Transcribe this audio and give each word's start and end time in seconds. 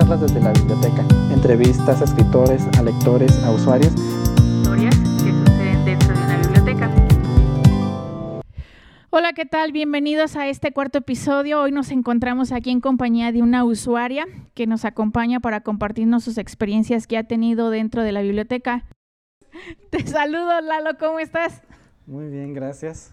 charlas 0.00 0.20
desde 0.22 0.40
la 0.40 0.52
biblioteca, 0.52 1.04
entrevistas 1.30 2.00
a 2.00 2.04
escritores, 2.04 2.66
a 2.78 2.82
lectores, 2.82 3.44
a 3.44 3.50
usuarios. 3.50 3.92
Historias 3.92 4.96
que 4.96 5.30
suceden 5.30 5.84
dentro 5.84 6.08
de 6.16 6.24
una 6.24 6.38
biblioteca. 6.38 6.90
Hola, 9.10 9.34
¿qué 9.34 9.44
tal? 9.44 9.72
Bienvenidos 9.72 10.36
a 10.36 10.48
este 10.48 10.72
cuarto 10.72 10.98
episodio. 10.98 11.60
Hoy 11.60 11.72
nos 11.72 11.90
encontramos 11.90 12.50
aquí 12.50 12.70
en 12.70 12.80
compañía 12.80 13.30
de 13.30 13.42
una 13.42 13.62
usuaria 13.62 14.24
que 14.54 14.66
nos 14.66 14.86
acompaña 14.86 15.40
para 15.40 15.60
compartirnos 15.60 16.24
sus 16.24 16.38
experiencias 16.38 17.06
que 17.06 17.18
ha 17.18 17.24
tenido 17.24 17.68
dentro 17.68 18.02
de 18.02 18.12
la 18.12 18.22
biblioteca. 18.22 18.86
Te 19.90 20.06
saludo, 20.06 20.62
Lalo, 20.62 20.96
¿cómo 20.98 21.18
estás? 21.18 21.62
Muy 22.06 22.30
bien, 22.30 22.54
gracias. 22.54 23.12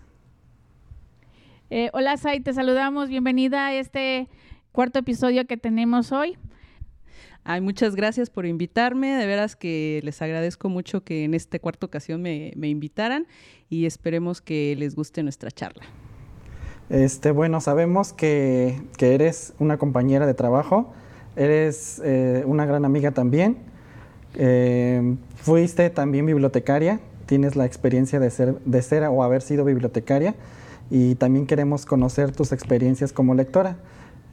Eh, 1.70 1.90
hola, 1.92 2.16
Sai, 2.16 2.40
te 2.40 2.54
saludamos. 2.54 3.10
Bienvenida 3.10 3.68
a 3.68 3.74
este 3.74 4.30
cuarto 4.72 5.00
episodio 5.00 5.46
que 5.48 5.58
tenemos 5.58 6.14
hoy. 6.14 6.38
Ay, 7.50 7.62
muchas 7.62 7.96
gracias 7.96 8.30
por 8.30 8.46
invitarme. 8.46 9.16
De 9.16 9.26
veras 9.26 9.56
que 9.56 10.02
les 10.04 10.22
agradezco 10.22 10.68
mucho 10.68 11.06
que 11.06 11.24
en 11.24 11.34
esta 11.34 11.60
cuarta 11.60 11.86
ocasión 11.86 12.22
me, 12.22 12.52
invitaran 12.62 13.26
y 13.70 13.86
esperemos 13.86 14.42
que 14.42 14.76
les 14.78 14.96
guste 14.96 15.24
nuestra 15.24 15.50
charla. 15.50 15.84
Este, 16.90 17.32
bueno, 17.32 17.62
sabemos 17.62 18.12
que, 18.12 18.82
eres 19.00 19.54
una 19.60 19.78
compañera 19.78 20.28
de 20.28 20.34
trabajo, 20.34 20.92
eres 21.38 22.02
eh, 22.04 22.44
una 22.46 22.66
gran 22.66 22.84
amiga 22.84 23.12
también. 23.12 23.60
Eh, 24.36 25.16
fuiste 25.38 25.90
también 25.90 26.26
bibliotecaria, 26.26 27.00
tienes 27.28 27.56
la 27.56 27.66
experiencia 27.66 28.20
de 28.20 28.30
ser, 28.30 28.60
de 28.66 28.82
ser 28.82 29.06
o 29.06 29.24
haber 29.24 29.42
sido 29.42 29.64
bibliotecaria 29.64 30.36
y 30.90 31.16
también 31.16 31.48
queremos 31.48 31.86
conocer 31.86 32.34
tus 32.34 32.52
experiencias 32.52 33.14
como 33.14 33.36
lectora. 33.36 33.78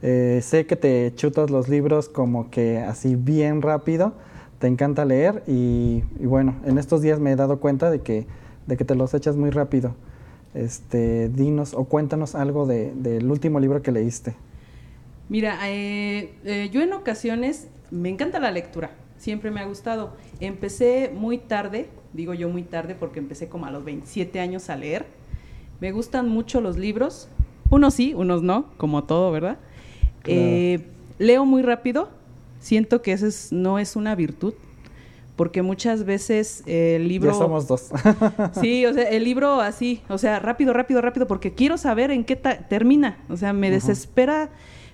Eh, 0.07 0.41
sé 0.43 0.67
que 0.67 0.75
te 0.75 1.11
chutas 1.15 1.49
los 1.49 1.67
libros 1.67 2.09
como 2.09 2.51
que 2.51 2.77
así 2.77 3.15
bien 3.15 3.63
rápido, 3.63 4.13
te 4.59 4.67
encanta 4.67 5.03
leer 5.03 5.41
y, 5.47 6.01
bueno, 6.19 6.53
en 6.63 6.77
estos 6.77 7.01
días 7.01 7.19
me 7.19 7.31
he 7.31 7.35
dado 7.35 7.59
cuenta 7.59 7.89
de 7.89 8.01
que, 8.01 8.27
de 8.67 8.77
que 8.77 8.85
te 8.85 8.93
los 8.93 9.15
echas 9.15 9.35
muy 9.35 9.49
rápido. 9.49 9.95
Este, 10.53 11.27
dinos 11.29 11.73
o 11.73 11.85
cuéntanos 11.85 12.35
algo 12.35 12.67
del 12.67 13.31
último 13.31 13.59
libro 13.59 13.81
que 13.81 13.91
leíste. 13.91 14.35
Mira, 15.27 15.57
eh, 15.63 16.35
eh, 16.43 16.69
yo 16.71 16.83
en 16.83 16.93
ocasiones 16.93 17.67
me 17.89 18.09
encanta 18.09 18.39
la 18.39 18.51
lectura, 18.51 18.91
siempre 19.17 19.49
me 19.49 19.59
ha 19.59 19.65
gustado. 19.65 20.13
Empecé 20.39 21.11
muy 21.15 21.39
tarde, 21.39 21.89
digo 22.13 22.35
yo 22.35 22.47
muy 22.47 22.61
tarde 22.61 22.93
porque 22.93 23.17
empecé 23.17 23.49
como 23.49 23.65
a 23.65 23.71
los 23.71 23.83
27 23.83 24.39
años 24.39 24.69
a 24.69 24.75
leer. 24.75 25.07
Me 25.81 25.91
gustan 25.91 26.29
mucho 26.29 26.61
los 26.61 26.77
libros, 26.77 27.27
unos 27.71 27.95
sí, 27.95 28.13
unos 28.13 28.43
no, 28.43 28.65
como 28.77 29.05
todo, 29.05 29.31
¿verdad? 29.31 29.57
Eh, 30.27 30.85
leo 31.19 31.45
muy 31.45 31.61
rápido, 31.61 32.09
siento 32.59 33.01
que 33.01 33.13
eso 33.13 33.27
no 33.51 33.79
es 33.79 33.95
una 33.95 34.15
virtud, 34.15 34.53
porque 35.35 35.61
muchas 35.61 36.05
veces 36.05 36.63
el 36.65 37.07
libro... 37.07 37.31
Ya 37.31 37.37
somos 37.37 37.67
dos. 37.67 37.89
sí, 38.61 38.85
o 38.85 38.93
sea, 38.93 39.09
el 39.09 39.23
libro 39.23 39.61
así, 39.61 40.01
o 40.09 40.17
sea, 40.17 40.39
rápido, 40.39 40.73
rápido, 40.73 41.01
rápido, 41.01 41.27
porque 41.27 41.53
quiero 41.53 41.77
saber 41.77 42.11
en 42.11 42.23
qué 42.23 42.35
termina, 42.35 43.17
o 43.29 43.37
sea, 43.37 43.53
me 43.53 43.69
desespera 43.69 44.49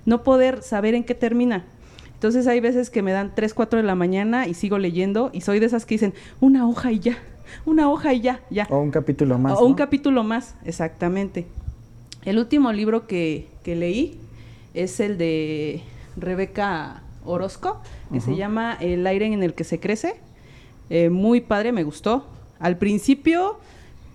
no 0.05 0.23
poder 0.23 0.63
saber 0.63 0.95
en 0.95 1.03
qué 1.03 1.15
termina. 1.15 1.65
Entonces 2.13 2.45
hay 2.45 2.59
veces 2.59 2.89
que 2.89 3.01
me 3.01 3.11
dan 3.11 3.33
3, 3.33 3.53
4 3.53 3.77
de 3.77 3.83
la 3.83 3.95
mañana 3.95 4.47
y 4.47 4.53
sigo 4.53 4.77
leyendo 4.77 5.31
y 5.33 5.41
soy 5.41 5.59
de 5.59 5.65
esas 5.65 5.85
que 5.85 5.95
dicen, 5.95 6.13
una 6.39 6.67
hoja 6.67 6.91
y 6.91 6.99
ya, 6.99 7.17
una 7.65 7.89
hoja 7.89 8.13
y 8.13 8.21
ya, 8.21 8.41
ya. 8.51 8.67
O 8.69 8.79
un 8.79 8.91
capítulo 8.91 9.39
más. 9.39 9.57
O 9.57 9.65
un 9.65 9.73
capítulo 9.73 10.23
más, 10.23 10.55
exactamente. 10.63 11.47
El 12.23 12.37
último 12.37 12.71
libro 12.71 13.07
que, 13.07 13.47
que 13.63 13.75
leí 13.75 14.19
es 14.73 14.99
el 14.99 15.17
de 15.17 15.81
Rebeca 16.17 17.03
Orozco, 17.25 17.81
que 18.11 18.19
se 18.19 18.35
llama 18.35 18.77
El 18.79 19.05
aire 19.05 19.25
en 19.25 19.43
el 19.43 19.53
que 19.53 19.63
se 19.63 19.79
crece. 19.79 20.15
Eh, 20.89 21.09
muy 21.09 21.41
padre, 21.41 21.71
me 21.71 21.83
gustó. 21.83 22.25
Al 22.59 22.77
principio 22.77 23.59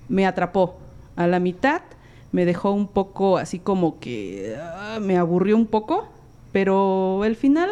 me 0.08 0.26
atrapó. 0.26 0.76
A 1.16 1.26
la 1.26 1.40
mitad 1.40 1.82
me 2.32 2.44
dejó 2.44 2.72
un 2.72 2.88
poco 2.88 3.38
así 3.38 3.58
como 3.58 3.98
que 3.98 4.56
ah, 4.58 4.98
me 5.00 5.16
aburrió 5.16 5.56
un 5.56 5.66
poco, 5.66 6.06
pero 6.52 7.24
el 7.24 7.36
final 7.36 7.70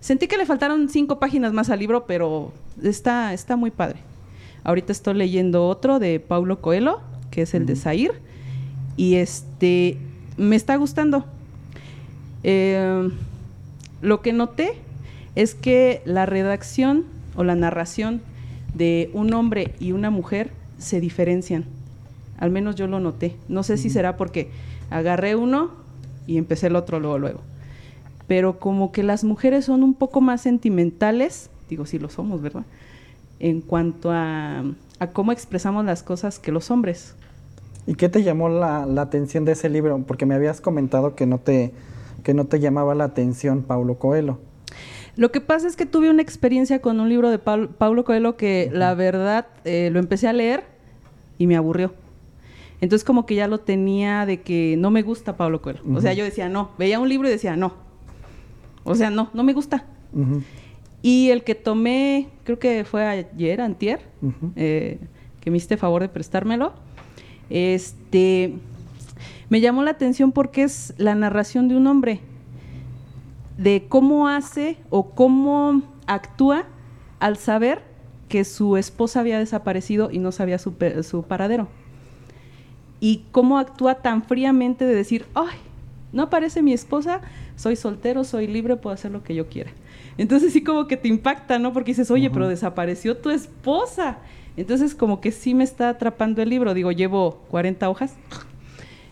sentí 0.00 0.26
que 0.26 0.36
le 0.36 0.46
faltaron 0.46 0.88
cinco 0.88 1.20
páginas 1.20 1.52
más 1.52 1.70
al 1.70 1.78
libro, 1.78 2.06
pero 2.06 2.52
está, 2.82 3.32
está 3.32 3.56
muy 3.56 3.70
padre. 3.70 4.00
Ahorita 4.64 4.92
estoy 4.92 5.14
leyendo 5.14 5.66
otro 5.68 5.98
de 5.98 6.20
Paulo 6.20 6.60
Coelho, 6.60 7.00
que 7.30 7.42
es 7.42 7.54
el 7.54 7.66
de 7.66 7.76
Zair, 7.76 8.12
y 8.96 9.16
este 9.16 9.96
me 10.36 10.56
está 10.56 10.76
gustando. 10.76 11.24
Eh, 12.42 13.10
lo 14.02 14.22
que 14.22 14.32
noté 14.32 14.74
es 15.34 15.54
que 15.54 16.02
la 16.04 16.26
redacción 16.26 17.04
o 17.36 17.44
la 17.44 17.54
narración 17.54 18.20
de 18.74 19.10
un 19.12 19.32
hombre 19.34 19.74
y 19.78 19.92
una 19.92 20.10
mujer 20.10 20.50
se 20.78 21.00
diferencian. 21.00 21.64
Al 22.38 22.50
menos 22.50 22.76
yo 22.76 22.86
lo 22.86 23.00
noté. 23.00 23.36
No 23.48 23.62
sé 23.62 23.76
si 23.76 23.90
será 23.90 24.16
porque 24.16 24.50
agarré 24.90 25.36
uno 25.36 25.70
y 26.26 26.38
empecé 26.38 26.68
el 26.68 26.76
otro 26.76 26.98
luego, 27.00 27.18
luego. 27.18 27.40
Pero 28.26 28.58
como 28.58 28.92
que 28.92 29.02
las 29.02 29.24
mujeres 29.24 29.66
son 29.66 29.82
un 29.82 29.94
poco 29.94 30.20
más 30.20 30.40
sentimentales, 30.40 31.50
digo, 31.68 31.84
sí 31.84 31.98
lo 31.98 32.08
somos, 32.08 32.40
¿verdad? 32.40 32.64
En 33.38 33.60
cuanto 33.60 34.10
a, 34.12 34.64
cómo 35.12 35.32
expresamos 35.32 35.84
las 35.84 36.02
cosas 36.02 36.38
que 36.38 36.52
los 36.52 36.70
hombres. 36.70 37.14
¿Y 37.86 37.94
qué 37.94 38.08
te 38.08 38.22
llamó 38.22 38.48
la, 38.48 38.86
la 38.86 39.02
atención 39.02 39.44
de 39.44 39.52
ese 39.52 39.68
libro? 39.68 39.98
Porque 40.06 40.26
me 40.26 40.34
habías 40.34 40.60
comentado 40.60 41.14
que 41.14 41.26
no 41.26 41.38
te, 41.38 41.72
que 42.22 42.34
no 42.34 42.46
te 42.46 42.60
llamaba 42.60 42.94
la 42.94 43.04
atención 43.04 43.62
Paulo 43.62 43.98
Coelho. 43.98 44.38
Lo 45.16 45.32
que 45.32 45.40
pasa 45.40 45.66
es 45.66 45.76
que 45.76 45.86
tuve 45.86 46.08
una 46.10 46.22
experiencia 46.22 46.80
con 46.80 47.00
un 47.00 47.08
libro 47.08 47.30
de 47.30 47.38
Paulo, 47.38 48.04
Coelho 48.04 48.36
que 48.36 48.70
la 48.72 48.94
verdad 48.94 49.48
eh, 49.64 49.90
lo 49.92 49.98
empecé 49.98 50.28
a 50.28 50.32
leer 50.32 50.64
y 51.36 51.46
me 51.46 51.56
aburrió. 51.56 51.92
Entonces 52.80 53.04
como 53.04 53.26
que 53.26 53.34
ya 53.34 53.46
lo 53.46 53.58
tenía 53.58 54.24
de 54.24 54.40
que 54.40 54.76
no 54.78 54.90
me 54.90 55.02
gusta 55.02 55.36
Pablo 55.36 55.60
Coelho. 55.60 55.80
O 55.94 56.00
sea, 56.00 56.12
yo 56.14 56.24
decía 56.24 56.48
no. 56.48 56.70
Veía 56.78 56.98
un 56.98 57.08
libro 57.08 57.28
y 57.28 57.30
decía 57.30 57.56
no. 57.56 57.74
O 58.84 58.94
sea, 58.94 59.10
no, 59.10 59.30
no 59.34 59.42
me 59.44 59.52
gusta. 59.52 59.84
Y 61.02 61.30
el 61.30 61.44
que 61.44 61.54
tomé, 61.54 62.28
creo 62.44 62.58
que 62.58 62.84
fue 62.84 63.06
ayer, 63.06 63.60
antier, 63.60 64.00
eh, 64.56 64.98
que 65.40 65.50
me 65.50 65.56
hiciste 65.56 65.76
favor 65.76 66.02
de 66.02 66.08
prestármelo, 66.08 66.72
este, 67.48 68.54
me 69.50 69.60
llamó 69.60 69.82
la 69.82 69.90
atención 69.90 70.32
porque 70.32 70.62
es 70.62 70.94
la 70.96 71.14
narración 71.14 71.68
de 71.68 71.76
un 71.76 71.86
hombre, 71.88 72.20
de 73.58 73.84
cómo 73.88 74.28
hace 74.28 74.78
o 74.88 75.10
cómo 75.10 75.82
actúa 76.06 76.64
al 77.18 77.36
saber 77.36 77.82
que 78.28 78.44
su 78.44 78.76
esposa 78.76 79.20
había 79.20 79.40
desaparecido 79.40 80.10
y 80.10 80.18
no 80.20 80.30
sabía 80.30 80.58
su, 80.58 80.74
su 81.02 81.24
paradero. 81.24 81.68
Y 83.00 83.24
cómo 83.32 83.58
actúa 83.58 83.96
tan 83.96 84.22
fríamente 84.22 84.86
de 84.86 84.94
decir, 84.94 85.26
ay, 85.34 85.58
no 86.12 86.22
aparece 86.22 86.62
mi 86.62 86.72
esposa, 86.72 87.20
soy 87.56 87.74
soltero, 87.74 88.22
soy 88.22 88.46
libre, 88.46 88.76
puedo 88.76 88.94
hacer 88.94 89.10
lo 89.10 89.24
que 89.24 89.34
yo 89.34 89.48
quiera. 89.48 89.72
Entonces 90.16 90.52
sí 90.52 90.62
como 90.62 90.86
que 90.86 90.96
te 90.96 91.08
impacta, 91.08 91.58
¿no? 91.58 91.72
Porque 91.72 91.90
dices, 91.90 92.10
oye, 92.12 92.30
pero 92.30 92.46
desapareció 92.46 93.16
tu 93.16 93.30
esposa. 93.30 94.18
Entonces 94.56 94.94
como 94.94 95.20
que 95.20 95.32
sí 95.32 95.54
me 95.54 95.64
está 95.64 95.88
atrapando 95.88 96.40
el 96.40 96.50
libro. 96.50 96.72
Digo, 96.72 96.92
llevo 96.92 97.42
40 97.50 97.90
hojas 97.90 98.14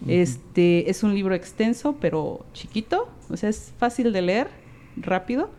este 0.08 0.90
es 0.90 1.02
un 1.02 1.14
libro 1.14 1.34
extenso, 1.34 1.96
pero 2.00 2.44
chiquito, 2.52 3.08
o 3.30 3.36
sea, 3.36 3.48
es 3.50 3.72
fácil 3.78 4.12
de 4.12 4.22
leer, 4.22 4.48
rápido. 4.96 5.50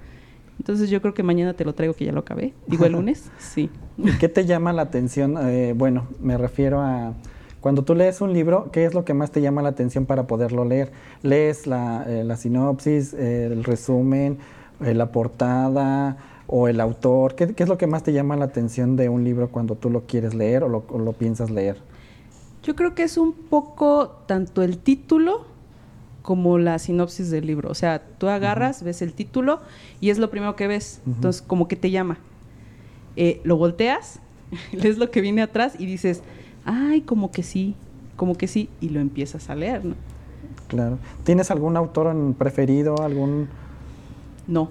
Entonces 0.57 0.89
yo 0.89 1.01
creo 1.01 1.13
que 1.13 1.23
mañana 1.23 1.53
te 1.53 1.63
lo 1.63 1.73
traigo 1.73 1.93
que 1.93 2.05
ya 2.05 2.11
lo 2.11 2.19
acabé. 2.19 2.53
Digo 2.67 2.85
el 2.85 2.91
lunes, 2.93 3.31
sí. 3.39 3.69
¿Y 3.97 4.11
qué 4.17 4.27
te 4.27 4.45
llama 4.45 4.73
la 4.73 4.83
atención? 4.83 5.37
Eh, 5.49 5.73
bueno, 5.75 6.07
me 6.19 6.37
refiero 6.37 6.81
a 6.81 7.13
cuando 7.61 7.83
tú 7.83 7.93
lees 7.93 8.21
un 8.21 8.33
libro, 8.33 8.69
¿qué 8.71 8.85
es 8.85 8.93
lo 8.93 9.03
que 9.03 9.13
más 9.13 9.31
te 9.31 9.41
llama 9.41 9.61
la 9.61 9.69
atención 9.69 10.05
para 10.05 10.27
poderlo 10.27 10.63
leer? 10.65 10.91
¿Lees 11.23 11.67
la, 11.67 12.05
eh, 12.07 12.25
sinopsis, 12.37 13.13
el 13.13 13.63
resumen, 13.63 14.37
eh, 14.83 14.93
la 14.93 15.11
portada 15.11 16.17
o 16.47 16.67
el 16.67 16.79
autor? 16.79 17.35
¿Qué, 17.35 17.53
es 17.55 17.67
lo 17.67 17.77
que 17.77 17.87
más 17.87 18.03
te 18.03 18.13
llama 18.13 18.37
la 18.37 18.45
atención 18.45 18.95
de 18.95 19.09
un 19.09 19.23
libro 19.23 19.49
cuando 19.49 19.75
tú 19.75 19.89
lo 19.89 20.01
quieres 20.01 20.33
leer 20.33 20.63
o 20.63 20.69
lo 20.69 21.13
piensas 21.13 21.49
leer? 21.49 21.77
Yo 22.63 22.75
creo 22.75 22.95
que 22.95 23.03
es 23.03 23.17
un 23.17 23.33
poco 23.33 24.23
tanto 24.27 24.63
el 24.63 24.77
título 24.77 25.45
como 26.21 26.57
la 26.57 26.77
sinopsis 26.77 27.29
del 27.31 27.47
libro. 27.47 27.69
O 27.69 27.73
sea, 27.73 28.03
tú 28.17 28.27
agarras, 28.27 28.83
ves 28.83 29.01
el 29.01 29.13
título 29.13 29.61
y 30.01 30.09
es 30.09 30.19
lo 30.19 30.29
primero 30.29 30.55
que 30.55 30.67
ves. 30.67 31.01
Entonces, 31.07 31.41
como 31.41 31.67
que 31.67 31.75
te 31.75 31.89
llama. 31.91 32.17
Eh, 33.15 33.41
lo 33.43 33.57
volteas, 33.57 34.19
lees 34.71 34.97
lo 34.97 35.09
que 35.11 35.21
viene 35.21 35.41
atrás 35.41 35.73
y 35.79 35.85
dices, 35.85 36.21
ay, 36.65 37.01
como 37.01 37.31
que 37.31 37.43
sí, 37.43 37.75
como 38.15 38.35
que 38.35 38.47
sí, 38.47 38.69
y 38.81 38.89
lo 38.89 38.99
empiezas 38.99 39.49
a 39.49 39.55
leer, 39.55 39.85
¿no? 39.85 39.95
Claro. 40.67 40.99
¿Tienes 41.23 41.49
algún 41.49 41.77
autor 41.77 42.15
preferido, 42.35 43.01
algún...? 43.01 43.47
No. 44.47 44.69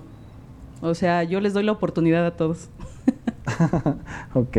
O 0.80 0.94
sea, 0.94 1.24
yo 1.24 1.40
les 1.40 1.54
doy 1.54 1.64
la 1.64 1.72
oportunidad 1.72 2.24
a 2.24 2.36
todos. 2.36 2.68
ok. 4.34 4.58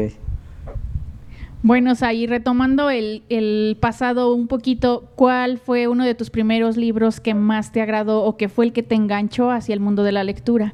Bueno, 1.62 1.92
ahí 2.02 2.26
retomando 2.26 2.90
el, 2.90 3.78
pasado 3.82 4.34
un 4.34 4.48
poquito, 4.48 5.10
¿cuál 5.16 5.58
fue 5.58 5.90
uno 5.90 6.06
de 6.06 6.16
tus 6.16 6.30
primeros 6.30 6.78
libros 6.78 7.20
que 7.20 7.34
más 7.34 7.74
te 7.74 7.82
agradó 7.82 8.24
o 8.24 8.38
que 8.38 8.48
fue 8.48 8.66
el 8.66 8.74
que 8.74 8.82
te 8.82 8.96
enganchó 8.96 9.52
hacia 9.52 9.74
el 9.74 9.82
mundo 9.82 10.04
de 10.04 10.14
la 10.14 10.24
lectura? 10.24 10.74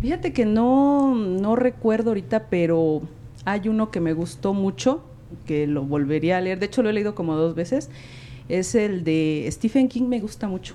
Fíjate 0.00 0.32
que 0.32 0.46
no, 0.46 1.14
no 1.14 1.54
recuerdo 1.54 2.10
ahorita, 2.10 2.48
pero 2.50 3.02
hay 3.44 3.68
uno 3.68 3.92
que 3.92 4.00
me 4.00 4.14
gustó 4.14 4.52
mucho, 4.52 5.04
que 5.46 5.68
lo 5.68 5.84
volvería 5.84 6.38
a 6.38 6.40
leer. 6.40 6.58
De 6.58 6.66
hecho, 6.66 6.82
lo 6.82 6.90
he 6.90 6.92
leído 6.92 7.14
como 7.14 7.36
dos 7.36 7.54
veces. 7.54 7.90
Es 8.48 8.74
el 8.74 9.04
de 9.04 9.48
Stephen 9.50 9.88
King, 9.88 10.08
me 10.08 10.20
gusta 10.20 10.48
mucho. 10.48 10.74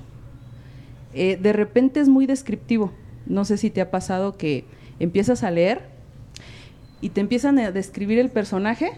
Eh, 1.14 1.38
de 1.40 1.52
repente 1.52 2.00
es 2.00 2.08
muy 2.08 2.26
descriptivo. 2.26 2.92
No 3.26 3.44
sé 3.44 3.58
si 3.58 3.70
te 3.70 3.82
ha 3.82 3.92
pasado 3.92 4.38
que 4.38 4.64
empiezas 5.00 5.44
a 5.44 5.52
leer 5.52 5.99
y 7.02 7.10
te 7.10 7.22
empiezan 7.22 7.60
a 7.60 7.72
describir 7.72 8.20
el 8.20 8.30
personaje. 8.30 8.92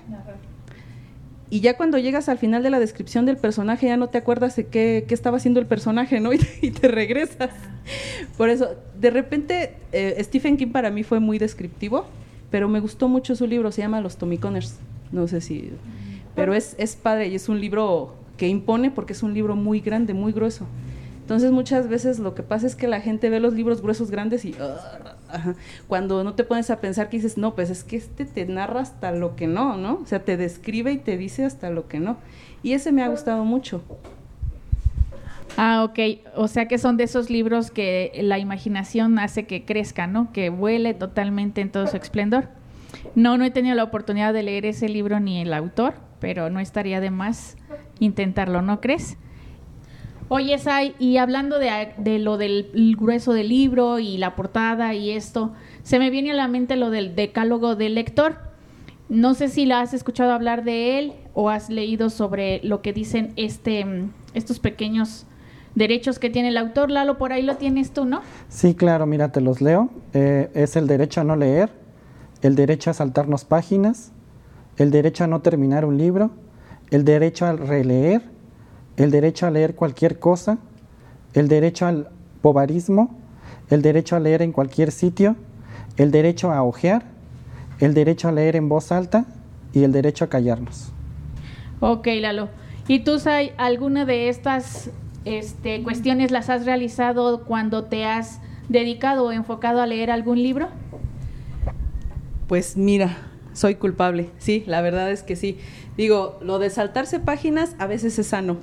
Y 1.50 1.59
ya 1.59 1.75
cuando 1.75 1.98
llegas 1.98 2.30
al 2.30 2.38
final 2.38 2.63
de 2.63 2.69
la 2.69 2.80
descripción 2.80 3.25
del 3.25 3.36
personaje 3.36 3.88
ya 3.88 3.98
no 3.98 4.07
te 4.07 4.18
acuerdas 4.18 4.56
de 4.56 4.68
qué, 4.68 5.03
qué 5.07 5.13
estaba 5.13 5.38
haciendo 5.38 5.59
el 5.59 5.65
personaje, 5.65 6.19
¿no? 6.19 6.31
Y 6.62 6.71
te, 6.71 6.88
regresas. 6.88 7.50
Por 8.38 8.50
eso, 8.50 8.69
de 9.00 9.09
repente, 9.09 9.75
eh, 9.92 10.15
Stephen 10.24 10.56
King 10.56 10.71
para 10.71 10.92
mí 10.92 11.03
fue 11.03 11.19
muy 11.19 11.39
descriptivo, 11.39 12.06
pero 12.50 12.69
me 12.69 12.80
gustó 12.80 13.09
mucho 13.09 13.36
su 13.36 13.48
libro, 13.48 13.71
se 13.71 13.81
llama 13.81 14.00
Los 14.00 14.18
Tomiconers. 14.18 14.77
No 15.12 15.27
sé 15.27 15.42
si... 15.42 15.71
Pero 16.36 16.53
es, 16.53 16.75
es 16.77 16.95
padre 16.95 17.27
y 17.27 17.36
es 17.36 17.50
un 17.50 17.59
libro 17.59 18.15
que 18.38 18.48
impone 18.48 18.89
porque 18.89 19.12
es 19.12 19.21
un 19.21 19.33
libro 19.33 19.57
muy 19.57 19.81
grande, 19.81 20.13
muy 20.13 20.31
grueso. 20.31 20.65
Entonces 21.19 21.51
muchas 21.51 21.88
veces 21.88 22.19
lo 22.19 22.33
que 22.33 22.44
pasa 22.44 22.65
es 22.65 22.75
que 22.75 22.88
la 22.88 23.01
gente 23.01 23.30
ve 23.30 23.39
los 23.39 23.53
libros 23.53 23.81
gruesos 23.81 24.09
grandes 24.09 24.45
y 24.45 24.56
cuando 25.87 26.23
no 26.23 26.33
te 26.33 26.43
pones 26.43 26.69
a 26.69 26.79
pensar 26.79 27.09
que 27.09 27.17
dices, 27.17 27.37
no, 27.37 27.55
pues 27.55 27.69
es 27.69 27.83
que 27.83 27.97
este 27.97 28.25
te 28.25 28.45
narra 28.45 28.81
hasta 28.81 29.11
lo 29.11 29.35
que 29.35 29.47
no, 29.47 29.77
¿no? 29.77 29.99
O 30.01 30.05
sea, 30.05 30.19
te 30.19 30.37
describe 30.37 30.91
y 30.91 30.97
te 30.97 31.17
dice 31.17 31.45
hasta 31.45 31.69
lo 31.69 31.87
que 31.87 31.99
no. 31.99 32.17
Y 32.63 32.73
ese 32.73 32.91
me 32.91 33.03
ha 33.03 33.07
gustado 33.07 33.43
mucho. 33.45 33.81
Ah, 35.57 35.83
ok. 35.83 35.99
O 36.35 36.47
sea 36.47 36.67
que 36.67 36.77
son 36.77 36.97
de 36.97 37.03
esos 37.03 37.29
libros 37.29 37.71
que 37.71 38.11
la 38.21 38.39
imaginación 38.39 39.19
hace 39.19 39.45
que 39.45 39.65
crezca, 39.65 40.07
¿no? 40.07 40.31
Que 40.31 40.49
vuele 40.49 40.93
totalmente 40.93 41.61
en 41.61 41.71
todo 41.71 41.87
su 41.87 41.97
esplendor. 41.97 42.49
No, 43.15 43.37
no 43.37 43.45
he 43.45 43.51
tenido 43.51 43.75
la 43.75 43.83
oportunidad 43.83 44.33
de 44.33 44.43
leer 44.43 44.65
ese 44.65 44.89
libro 44.89 45.19
ni 45.19 45.41
el 45.41 45.53
autor, 45.53 45.95
pero 46.19 46.49
no 46.49 46.59
estaría 46.59 46.99
de 47.01 47.11
más 47.11 47.57
intentarlo, 47.99 48.61
¿no 48.61 48.79
crees? 48.81 49.17
Oye, 50.33 50.57
Sai, 50.59 50.95
y 50.97 51.17
hablando 51.17 51.59
de, 51.59 52.19
lo 52.19 52.37
del 52.37 52.95
grueso 52.97 53.33
del 53.33 53.49
libro 53.49 53.99
y 53.99 54.17
la 54.17 54.33
portada 54.37 54.93
y 54.93 55.11
esto, 55.11 55.51
se 55.83 55.99
me 55.99 56.09
viene 56.09 56.31
a 56.31 56.33
la 56.33 56.47
mente 56.47 56.77
lo 56.77 56.89
del 56.89 57.17
decálogo 57.17 57.75
del 57.75 57.95
lector. 57.95 58.37
No 59.09 59.33
sé 59.33 59.49
si 59.49 59.65
la 59.65 59.81
has 59.81 59.93
escuchado 59.93 60.31
hablar 60.31 60.63
de 60.63 60.99
él 60.99 61.13
o 61.33 61.49
has 61.49 61.69
leído 61.69 62.09
sobre 62.09 62.61
lo 62.63 62.81
que 62.81 62.93
dicen 62.93 63.33
este, 63.35 63.85
estos 64.33 64.59
pequeños 64.59 65.25
derechos 65.75 66.17
que 66.17 66.29
tiene 66.29 66.47
el 66.47 66.55
autor. 66.55 66.91
Lalo, 66.91 67.17
por 67.17 67.33
ahí 67.33 67.41
lo 67.41 67.57
tienes 67.57 67.91
tú, 67.91 68.05
¿no? 68.05 68.21
Sí, 68.47 68.73
claro, 68.73 69.05
mira, 69.05 69.33
te 69.33 69.41
los 69.41 69.59
leo. 69.59 69.89
Eh, 70.13 70.49
es 70.53 70.77
el 70.77 70.87
derecho 70.87 71.19
a 71.19 71.23
no 71.25 71.35
leer, 71.35 71.71
el 72.41 72.55
derecho 72.55 72.89
a 72.89 72.93
saltarnos 72.93 73.43
páginas, 73.43 74.13
el 74.77 74.91
derecho 74.91 75.25
a 75.25 75.27
no 75.27 75.41
terminar 75.41 75.83
un 75.83 75.97
libro, 75.97 76.31
el 76.89 77.03
derecho 77.03 77.45
a 77.47 77.51
releer, 77.51 78.30
el 79.03 79.12
derecho 79.12 79.48
a 79.48 79.51
leer 79.51 79.75
cualquier 79.75 80.19
cosa, 80.19 80.57
el 81.33 81.48
derecho 81.48 81.86
al 81.86 82.09
povarismo, 82.42 83.18
el 83.69 83.81
derecho 83.81 84.15
a 84.15 84.19
leer 84.19 84.42
en 84.42 84.51
cualquier 84.51 84.92
sitio, 84.92 85.36
el 85.98 86.12
derecho 86.12 86.51
a 86.51 86.63
ojear, 86.63 87.03
el 87.80 87.94
derecho 87.94 88.27
a 88.27 88.31
leer 88.31 88.56
en 88.56 88.69
voz 88.69 88.92
alta 88.92 89.25
y 89.74 89.83
el 89.83 89.92
derecho 89.92 90.25
a 90.25 90.30
callarnos. 90.30 90.92
Ok, 91.80 92.07
Lalo. 92.19 92.50
¿Y 92.88 93.00
tú, 93.00 93.19
Sai, 93.19 93.53
alguna 93.57 94.06
de 94.06 94.30
estas 94.30 94.92
este, 95.25 95.81
cuestiones 95.83 96.31
las 96.31 96.50
has 96.50 96.65
realizado 96.65 97.44
cuando 97.45 97.86
te 97.86 98.06
has 98.06 98.39
dedicado 98.69 99.25
o 99.25 99.31
enfocado 99.31 99.81
a 99.81 99.88
leer 99.88 100.12
algún 100.12 100.42
libro? 100.44 100.68
Pues 102.48 102.75
mira, 102.77 103.18
soy 103.53 103.75
culpable, 103.75 104.30
sí, 104.38 104.63
la 104.68 104.81
verdad 104.81 105.09
es 105.12 105.24
que 105.24 105.36
sí. 105.36 105.57
Digo, 105.98 106.38
lo 106.42 106.59
de 106.59 106.69
saltarse 106.69 107.19
páginas 107.19 107.75
a 107.80 107.88
veces 107.88 108.19
es 108.19 108.27
sano, 108.27 108.57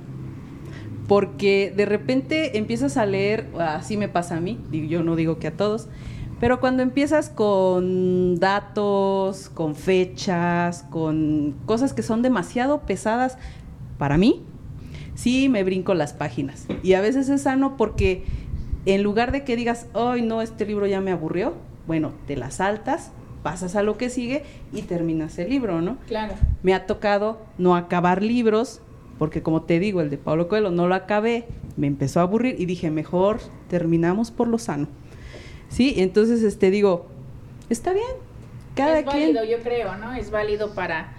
porque 1.09 1.73
de 1.75 1.87
repente 1.87 2.59
empiezas 2.59 2.95
a 2.95 3.07
leer, 3.07 3.47
así 3.57 3.97
me 3.97 4.09
pasa 4.09 4.37
a 4.37 4.39
mí, 4.39 4.59
yo 4.71 5.03
no 5.03 5.15
digo 5.15 5.39
que 5.39 5.47
a 5.47 5.57
todos, 5.57 5.87
pero 6.39 6.59
cuando 6.59 6.83
empiezas 6.83 7.29
con 7.31 8.35
datos, 8.35 9.49
con 9.49 9.73
fechas, 9.73 10.85
con 10.91 11.55
cosas 11.65 11.93
que 11.93 12.03
son 12.03 12.21
demasiado 12.21 12.81
pesadas 12.81 13.39
para 13.97 14.19
mí, 14.19 14.43
sí 15.15 15.49
me 15.49 15.63
brinco 15.63 15.95
las 15.95 16.13
páginas. 16.13 16.67
Y 16.83 16.93
a 16.93 17.01
veces 17.01 17.27
es 17.27 17.41
sano 17.41 17.75
porque 17.75 18.23
en 18.85 19.01
lugar 19.01 19.31
de 19.31 19.43
que 19.43 19.55
digas, 19.55 19.87
ay, 19.95 20.21
no, 20.21 20.43
este 20.43 20.67
libro 20.67 20.85
ya 20.85 21.01
me 21.01 21.09
aburrió, 21.09 21.55
bueno, 21.87 22.13
te 22.27 22.37
las 22.37 22.55
saltas, 22.55 23.11
pasas 23.41 23.75
a 23.75 23.81
lo 23.81 23.97
que 23.97 24.11
sigue 24.11 24.43
y 24.71 24.83
terminas 24.83 25.39
el 25.39 25.49
libro, 25.49 25.81
¿no? 25.81 25.97
Claro. 26.05 26.35
Me 26.61 26.75
ha 26.75 26.85
tocado 26.85 27.41
no 27.57 27.75
acabar 27.75 28.21
libros 28.21 28.81
porque 29.19 29.43
como 29.43 29.63
te 29.63 29.79
digo, 29.79 30.01
el 30.01 30.09
de 30.09 30.17
Pablo 30.17 30.47
Coelho 30.47 30.71
no 30.71 30.87
lo 30.87 30.95
acabé, 30.95 31.45
me 31.75 31.87
empezó 31.87 32.21
a 32.21 32.23
aburrir 32.23 32.55
y 32.57 32.65
dije, 32.65 32.89
mejor 32.89 33.39
terminamos 33.67 34.31
por 34.31 34.47
lo 34.47 34.57
sano. 34.57 34.87
Sí, 35.67 35.95
entonces 35.97 36.41
este 36.41 36.71
digo, 36.71 37.07
está 37.69 37.93
bien. 37.93 38.07
Cada 38.75 38.99
es 38.99 39.05
válido, 39.05 39.43
yo 39.43 39.59
creo, 39.59 39.95
¿no? 39.97 40.13
Es 40.13 40.31
válido 40.31 40.73
para 40.73 41.13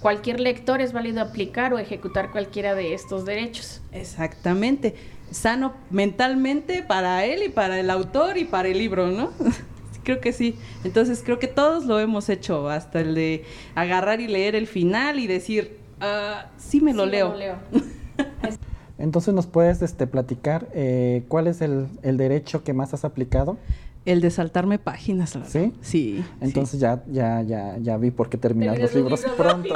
cualquier 0.00 0.40
lector, 0.40 0.80
es 0.80 0.92
válido 0.92 1.20
aplicar 1.20 1.74
o 1.74 1.78
ejecutar 1.78 2.30
cualquiera 2.30 2.74
de 2.74 2.94
estos 2.94 3.26
derechos. 3.26 3.82
Exactamente. 3.92 4.94
Sano 5.30 5.74
mentalmente 5.90 6.82
para 6.82 7.24
él 7.26 7.42
y 7.42 7.48
para 7.50 7.78
el 7.78 7.90
autor 7.90 8.38
y 8.38 8.44
para 8.44 8.68
el 8.68 8.78
libro, 8.78 9.08
¿no? 9.08 9.30
creo 10.04 10.20
que 10.20 10.32
sí. 10.32 10.56
Entonces 10.84 11.22
creo 11.24 11.38
que 11.38 11.48
todos 11.48 11.84
lo 11.84 12.00
hemos 12.00 12.28
hecho, 12.28 12.68
hasta 12.68 13.00
el 13.00 13.14
de 13.14 13.44
agarrar 13.74 14.20
y 14.20 14.28
leer 14.28 14.54
el 14.54 14.66
final 14.66 15.18
y 15.18 15.26
decir, 15.26 15.83
Ah, 16.00 16.46
sí 16.56 16.80
me 16.80 16.92
lo 16.92 17.06
leo. 17.06 17.34
Entonces, 18.98 19.34
¿nos 19.34 19.46
puedes 19.46 19.82
este, 19.82 20.06
platicar 20.06 20.68
eh, 20.72 21.24
cuál 21.28 21.46
es 21.46 21.60
el, 21.60 21.88
derecho 22.02 22.62
que 22.62 22.72
más 22.72 22.94
has 22.94 23.04
aplicado? 23.04 23.56
El 24.04 24.20
de 24.20 24.30
saltarme 24.30 24.78
páginas, 24.78 25.36
¿Sí? 25.46 25.72
Sí. 25.80 26.24
Entonces 26.40 26.78
Ya, 26.78 27.02
ya, 27.10 27.42
ya, 27.42 27.78
ya 27.78 27.96
vi 27.96 28.10
por 28.10 28.28
qué 28.28 28.36
terminar 28.36 28.78
los 28.78 28.94
libros 28.94 29.24
pronto. 29.36 29.74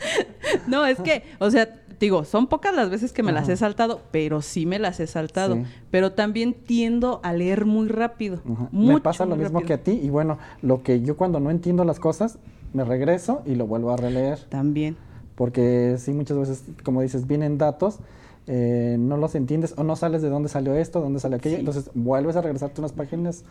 no, 0.68 0.86
es 0.86 0.98
que, 1.00 1.24
o 1.40 1.50
sea, 1.50 1.68
digo, 1.98 2.24
son 2.24 2.46
pocas 2.46 2.74
las 2.74 2.90
veces 2.90 3.12
que 3.12 3.22
me 3.22 3.32
las 3.32 3.48
he 3.48 3.56
saltado, 3.56 4.02
pero 4.10 4.40
sí 4.40 4.66
me 4.66 4.78
las 4.78 5.00
he 5.00 5.06
saltado. 5.06 5.58
Pero 5.90 6.12
también 6.12 6.54
tiendo 6.54 7.20
a 7.24 7.32
leer 7.32 7.66
muy 7.66 7.88
rápido. 7.88 8.40
me 8.70 9.00
pasa 9.00 9.26
lo 9.26 9.36
mismo 9.36 9.60
que 9.62 9.74
a 9.74 9.82
ti. 9.82 10.00
Y 10.02 10.10
bueno, 10.10 10.38
lo 10.62 10.82
que 10.82 11.02
yo 11.02 11.16
cuando 11.16 11.40
no 11.40 11.50
entiendo 11.50 11.84
las 11.84 12.00
cosas, 12.00 12.38
me 12.72 12.84
regreso 12.84 13.42
y 13.44 13.56
lo 13.56 13.66
vuelvo 13.66 13.92
a 13.92 13.96
releer. 13.96 14.38
También 14.48 14.96
porque 15.36 15.96
sí, 15.98 16.12
muchas 16.12 16.38
veces, 16.38 16.64
como 16.82 17.02
dices, 17.02 17.26
vienen 17.26 17.58
datos, 17.58 18.00
eh, 18.48 18.96
no 18.98 19.16
los 19.16 19.34
entiendes 19.34 19.74
o 19.76 19.84
no 19.84 19.94
sales 19.94 20.22
de 20.22 20.28
dónde 20.28 20.48
salió 20.48 20.74
esto, 20.74 21.00
dónde 21.00 21.20
salió 21.20 21.36
aquello, 21.36 21.58
entonces 21.58 21.90
vuelves 21.94 22.36
a 22.36 22.42
regresarte 22.42 22.80
unas 22.80 22.92
páginas 22.92 23.44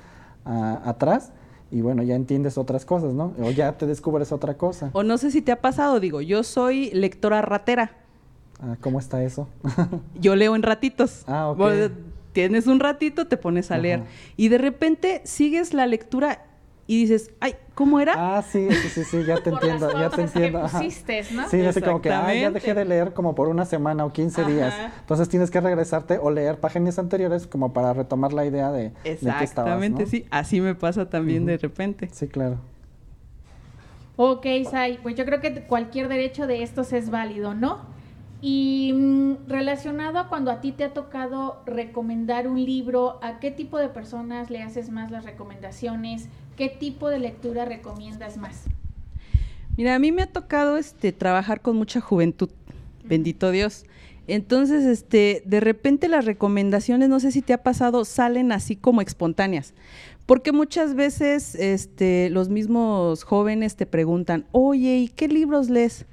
atrás 0.45 1.31
y 1.71 1.81
bueno, 1.81 2.03
ya 2.03 2.15
entiendes 2.15 2.57
otras 2.57 2.85
cosas, 2.85 3.13
¿no? 3.13 3.33
O 3.41 3.49
ya 3.49 3.73
te 3.77 3.85
descubres 3.87 4.31
otra 4.31 4.55
cosa. 4.55 4.91
O 4.93 5.03
no 5.03 5.17
sé 5.17 5.31
si 5.31 5.41
te 5.41 5.51
ha 5.51 5.61
pasado, 5.61 5.99
digo, 5.99 6.21
yo 6.21 6.43
soy 6.43 6.91
lectora 6.91 7.41
ratera. 7.41 7.97
Ah, 8.61 8.77
¿Cómo 8.79 8.99
está 8.99 9.23
eso? 9.23 9.47
yo 10.19 10.35
leo 10.35 10.55
en 10.55 10.63
ratitos. 10.63 11.23
Ah, 11.27 11.49
ok. 11.49 11.91
Tienes 12.31 12.67
un 12.67 12.81
ratito, 12.81 13.27
te 13.27 13.37
pones 13.37 13.71
a 13.71 13.77
leer. 13.77 14.03
Y 14.35 14.49
de 14.49 14.57
repente 14.57 15.21
sigues 15.23 15.73
la 15.73 15.87
lectura 15.87 16.44
y 16.87 17.01
dices, 17.01 17.31
ay, 17.39 17.55
¿cómo 17.73 17.99
era? 17.99 18.13
Ah, 18.15 18.41
sí, 18.43 18.67
sí, 18.69 18.89
sí, 18.89 19.03
sí 19.03 19.23
ya 19.25 19.37
te 19.37 19.49
entiendo, 19.51 19.91
ya 19.99 20.09
te 20.09 20.21
entiendo. 20.21 20.61
Que 20.63 20.69
pusiste, 20.69 21.23
¿no? 21.31 21.49
Sí, 21.49 21.65
así 21.65 21.81
como 21.81 22.01
que, 22.01 22.11
ay, 22.11 22.41
ya 22.41 22.51
dejé 22.51 22.73
de 22.73 22.85
leer 22.85 23.13
como 23.13 23.33
por 23.33 23.47
una 23.47 23.65
semana 23.65 24.05
o 24.05 24.13
15 24.13 24.45
días. 24.45 24.73
Entonces 24.99 25.27
tienes 25.27 25.49
que 25.49 25.59
regresarte 25.61 26.19
o 26.19 26.29
leer 26.29 26.59
páginas 26.59 26.99
anteriores 26.99 27.47
como 27.47 27.73
para 27.73 27.93
retomar 27.93 28.33
la 28.33 28.45
idea 28.45 28.71
de, 28.71 28.83
de 28.83 28.93
qué 29.03 29.11
Exactamente, 29.13 30.05
sí. 30.05 30.25
Así 30.29 30.61
me 30.61 30.75
pasa 30.75 31.09
también 31.09 31.45
de 31.45 31.57
repente. 31.57 32.09
Sí, 32.11 32.27
claro. 32.27 32.57
Ok, 34.17 34.45
Sai, 34.69 34.99
pues 35.01 35.15
yo 35.15 35.25
creo 35.25 35.41
que 35.41 35.63
cualquier 35.63 36.07
derecho 36.07 36.47
de 36.47 36.63
estos 36.63 36.93
es 36.93 37.09
válido, 37.09 37.53
¿no? 37.53 37.94
Y 38.41 38.93
mm, 38.93 39.47
relacionado 39.47 40.19
a 40.19 40.27
cuando 40.27 40.51
a 40.51 40.61
ti 40.61 40.71
te 40.71 40.83
ha 40.83 40.93
tocado 40.93 41.61
recomendar 41.65 42.47
un 42.47 42.63
libro, 42.63 43.19
¿a 43.21 43.39
qué 43.39 43.51
tipo 43.51 43.77
de 43.79 43.89
personas 43.89 44.49
le 44.49 44.61
haces 44.61 44.89
más 44.89 45.11
las 45.11 45.25
recomendaciones? 45.25 46.27
¿Qué 46.55 46.69
tipo 46.69 47.09
de 47.09 47.19
lectura 47.19 47.65
recomiendas 47.65 48.37
más? 48.37 48.65
Mira, 49.77 49.95
a 49.95 49.99
mí 49.99 50.11
me 50.11 50.21
ha 50.21 50.27
tocado 50.27 50.77
este 50.77 51.11
trabajar 51.11 51.61
con 51.61 51.75
mucha 51.75 51.99
juventud, 51.99 52.49
bendito 53.03 53.51
Dios. 53.51 53.85
Entonces, 54.27 54.85
este, 54.85 55.43
de 55.45 55.59
repente 55.59 56.07
las 56.07 56.25
recomendaciones, 56.25 57.09
no 57.09 57.19
sé 57.19 57.31
si 57.31 57.41
te 57.41 57.53
ha 57.53 57.61
pasado, 57.61 58.05
salen 58.05 58.51
así 58.51 58.75
como 58.75 59.01
espontáneas. 59.01 59.73
Porque 60.25 60.51
muchas 60.51 60.95
veces 60.95 61.53
este, 61.55 62.29
los 62.31 62.49
mismos 62.49 63.23
jóvenes 63.23 63.75
te 63.75 63.85
preguntan, 63.85 64.45
oye, 64.51 64.97
¿y 64.97 65.07
qué 65.09 65.27
libros 65.27 65.69
lees? 65.69 66.05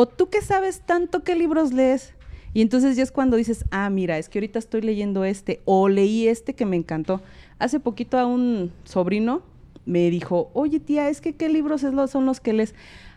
O 0.00 0.06
tú 0.06 0.30
que 0.30 0.42
sabes 0.42 0.82
tanto 0.82 1.24
qué 1.24 1.34
libros 1.34 1.72
lees. 1.72 2.14
Y 2.54 2.62
entonces 2.62 2.94
ya 2.94 3.02
es 3.02 3.10
cuando 3.10 3.36
dices, 3.36 3.64
ah, 3.72 3.90
mira, 3.90 4.16
es 4.16 4.28
que 4.28 4.38
ahorita 4.38 4.60
estoy 4.60 4.80
leyendo 4.80 5.24
este 5.24 5.60
o 5.64 5.88
leí 5.88 6.28
este 6.28 6.54
que 6.54 6.64
me 6.64 6.76
encantó. 6.76 7.20
Hace 7.58 7.80
poquito 7.80 8.16
a 8.16 8.24
un 8.24 8.70
sobrino 8.84 9.42
me 9.86 10.08
dijo, 10.08 10.52
oye 10.54 10.78
tía, 10.78 11.08
es 11.08 11.20
que 11.20 11.34
qué 11.34 11.48
libros 11.48 11.80
son 11.80 12.26
los 12.26 12.38
que 12.38 12.52
lees. 12.52 12.76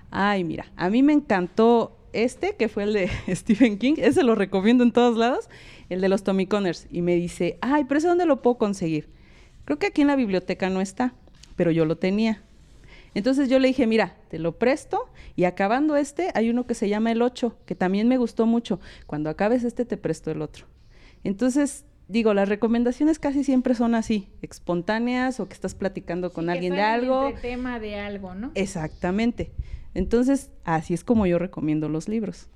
Ay, 0.10 0.44
mira, 0.44 0.72
a 0.76 0.90
mí 0.90 1.04
me 1.04 1.14
encantó 1.14 1.96
este, 2.14 2.56
que 2.56 2.68
fue 2.68 2.82
el 2.82 2.94
de 2.94 3.12
Stephen 3.36 3.78
King, 3.78 3.94
ese 3.98 4.24
lo 4.24 4.34
recomiendo 4.34 4.84
en 4.84 4.92
todos 4.92 5.16
lados, 5.20 5.52
el 5.90 6.02
de 6.02 6.10
los 6.10 6.24
Tommy 6.24 6.48
Connors. 6.48 6.88
Y 6.90 7.04
me 7.04 7.14
dice, 7.14 7.60
ay, 7.62 7.84
pero 7.84 8.00
ese 8.00 8.08
dónde 8.08 8.26
lo 8.26 8.42
puedo 8.42 8.58
conseguir. 8.58 9.08
Creo 9.66 9.78
que 9.78 9.86
aquí 9.86 10.02
en 10.02 10.08
la 10.08 10.16
biblioteca 10.16 10.72
no 10.72 10.82
está, 10.82 11.14
pero 11.56 11.70
yo 11.70 11.86
lo 11.86 12.00
tenía. 12.00 12.42
Entonces 13.14 13.50
yo 13.50 13.60
le 13.60 13.68
dije, 13.68 13.88
mira, 13.88 14.16
te 14.30 14.40
lo 14.40 14.58
presto 14.58 15.10
y 15.36 15.44
acabando 15.44 15.96
este 15.96 16.30
hay 16.34 16.50
uno 16.50 16.66
que 16.66 16.74
se 16.74 16.90
llama 16.90 17.12
El 17.12 17.22
8, 17.22 17.58
que 17.66 17.76
también 17.76 18.08
me 18.08 18.18
gustó 18.18 18.46
mucho. 18.46 18.80
Cuando 19.06 19.30
acabes 19.30 19.64
este 19.64 19.86
te 19.86 19.98
presto 19.98 20.32
el 20.32 20.42
otro. 20.42 20.66
Entonces, 21.24 21.86
digo, 22.08 22.34
las 22.34 22.50
recomendaciones 22.50 23.20
casi 23.20 23.44
siempre 23.44 23.76
son 23.76 23.96
así, 23.96 24.30
espontáneas 24.42 25.40
o 25.40 25.48
que 25.48 25.54
estás 25.54 25.76
platicando 25.76 26.32
con 26.32 26.50
alguien 26.50 26.76
de 26.76 26.82
algo. 26.82 27.34
tema 27.42 27.80
de 27.80 27.96
algo, 27.96 28.34
¿no? 28.34 28.52
Exactamente. 28.56 29.52
Entonces, 29.94 30.50
así 30.64 30.94
es 30.94 31.04
como 31.04 31.26
yo 31.26 31.38
recomiendo 31.38 31.90
los 31.90 32.08
libros. 32.08 32.50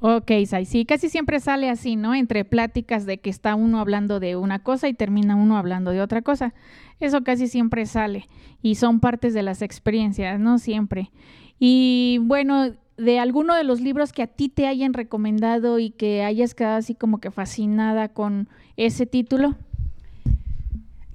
Ok, 0.00 0.30
Sai, 0.46 0.64
sí, 0.64 0.84
casi 0.84 1.08
siempre 1.08 1.40
sale 1.40 1.68
así, 1.68 1.96
¿no? 1.96 2.14
Entre 2.14 2.44
pláticas 2.44 3.04
de 3.04 3.18
que 3.18 3.30
está 3.30 3.56
uno 3.56 3.80
hablando 3.80 4.20
de 4.20 4.36
una 4.36 4.60
cosa 4.60 4.88
y 4.88 4.94
termina 4.94 5.34
uno 5.34 5.56
hablando 5.56 5.90
de 5.90 6.00
otra 6.00 6.22
cosa. 6.22 6.54
Eso 7.00 7.24
casi 7.24 7.48
siempre 7.48 7.84
sale 7.84 8.28
y 8.62 8.76
son 8.76 9.00
partes 9.00 9.34
de 9.34 9.42
las 9.42 9.60
experiencias, 9.60 10.38
¿no? 10.38 10.58
Siempre. 10.58 11.10
Y 11.58 12.18
bueno, 12.22 12.72
de 12.96 13.18
alguno 13.18 13.54
de 13.54 13.64
los 13.64 13.80
libros 13.80 14.12
que 14.12 14.22
a 14.22 14.28
ti 14.28 14.48
te 14.48 14.68
hayan 14.68 14.92
recomendado 14.92 15.80
y 15.80 15.90
que 15.90 16.22
hayas 16.22 16.54
quedado 16.54 16.76
así 16.76 16.94
como 16.94 17.18
que 17.18 17.32
fascinada 17.32 18.08
con 18.08 18.48
ese 18.76 19.04
título. 19.04 19.56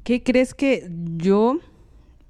¿Qué 0.04 0.24
crees 0.24 0.54
que 0.54 0.90
yo 1.16 1.60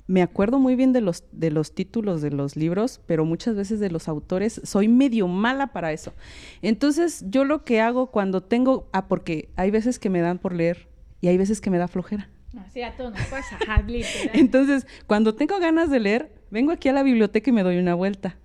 me 0.08 0.22
acuerdo 0.22 0.60
muy 0.60 0.76
bien 0.76 0.94
de 0.94 1.02
los, 1.02 1.24
de 1.32 1.50
los 1.50 1.74
títulos 1.74 2.22
de 2.22 2.32
los 2.32 2.56
libros, 2.56 3.02
pero 3.06 3.26
muchas 3.26 3.56
veces 3.56 3.80
de 3.80 3.90
los 3.90 4.08
autores 4.08 4.62
soy 4.64 4.88
medio 4.88 5.28
mala 5.28 5.68
para 5.68 5.94
eso. 5.94 6.14
Entonces, 6.62 7.24
yo 7.30 7.46
lo 7.46 7.64
que 7.64 7.80
hago 7.80 8.08
cuando 8.08 8.42
tengo, 8.42 8.90
ah, 8.92 9.08
porque 9.08 9.50
hay 9.56 9.72
veces 9.72 10.00
que 10.00 10.10
me 10.10 10.22
dan 10.22 10.40
por 10.40 10.54
leer 10.54 10.88
y 11.22 11.30
hay 11.30 11.38
veces 11.38 11.62
que 11.62 11.70
me 11.70 11.78
da 11.78 11.88
flojera. 11.88 12.30
Así 12.58 12.82
a 12.82 12.96
todo 12.96 13.10
nos 13.10 13.26
pasa, 13.28 13.58
Entonces, 14.34 14.86
cuando 15.08 15.36
tengo 15.36 15.58
ganas 15.60 15.90
de 15.90 16.00
leer, 16.00 16.32
vengo 16.52 16.72
aquí 16.72 16.90
a 16.90 16.94
la 16.94 17.04
biblioteca 17.04 17.50
y 17.50 17.54
me 17.54 17.64
doy 17.64 17.78
una 17.78 17.96
vuelta. 17.96 18.38